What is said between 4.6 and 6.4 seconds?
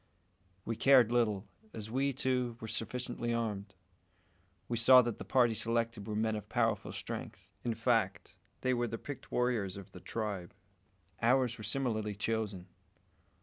We saw that the party selected were men